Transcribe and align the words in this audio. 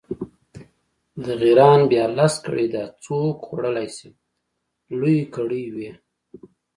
د 1.23 1.25
غیراڼ 1.41 1.79
بیا 1.91 2.05
لس 2.17 2.33
کړۍ، 2.45 2.67
دا 2.73 2.83
څوک 3.05 3.35
خوړلی 3.47 3.87
شي، 3.97 4.09
لویې 4.99 5.25
کړۍ 5.35 5.65
وې. 5.75 5.91